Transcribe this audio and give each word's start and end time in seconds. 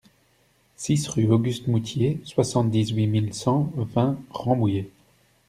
six 0.77 1.07
rue 1.09 1.29
Auguste 1.31 1.67
Moutié, 1.67 2.21
soixante-dix-huit 2.23 3.05
mille 3.05 3.35
cent 3.35 3.71
vingt 3.75 4.17
Rambouillet 4.31 4.89